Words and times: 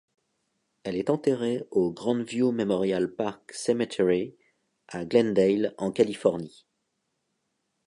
Elle 0.81 0.95
est 0.95 1.11
enterrée 1.11 1.63
au 1.69 1.91
Grand 1.91 2.23
View 2.23 2.51
Memorial 2.51 3.13
Park 3.13 3.51
Cemetery 3.53 4.35
à 4.87 5.05
Glendale, 5.05 5.75
en 5.77 5.91
Californie. 5.91 6.65